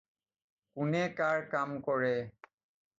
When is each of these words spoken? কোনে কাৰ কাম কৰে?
কোনে 0.79 1.03
কাৰ 1.21 1.47
কাম 1.55 1.79
কৰে? 1.91 2.15